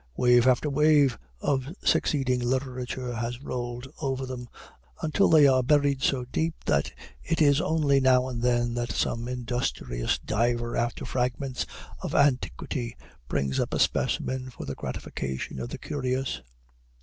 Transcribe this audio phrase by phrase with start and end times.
[0.17, 4.49] Wave after wave of succeeding literature has rolled over them,
[5.03, 6.91] until they are buried so deep, that
[7.23, 11.67] it is only now and then that some industrious diver after fragments
[12.01, 16.41] of antiquity brings up a specimen for the gratification of the curious.